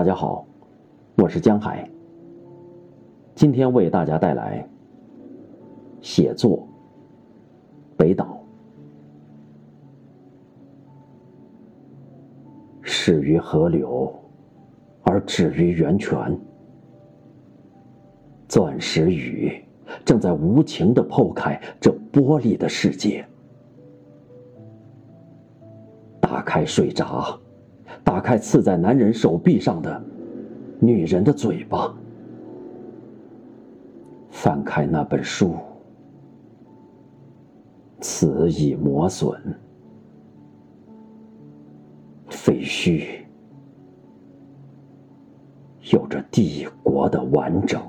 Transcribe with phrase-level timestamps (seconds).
[0.00, 0.46] 大家好，
[1.18, 1.86] 我是江海。
[3.34, 4.66] 今天为大家带来
[6.00, 6.66] 写作
[7.98, 8.42] 北岛。
[12.80, 14.10] 始于河流，
[15.02, 16.16] 而止于源泉。
[18.48, 19.62] 钻石雨
[20.02, 23.22] 正在无情的剖开这玻璃的世界。
[26.22, 27.38] 打开水闸，
[28.02, 30.02] 打开刺在男人手臂上的
[30.78, 31.94] 女人的嘴巴，
[34.30, 35.54] 翻开那本书，
[38.00, 39.38] 词已磨损，
[42.28, 43.24] 废墟
[45.92, 47.80] 有着帝国的完整。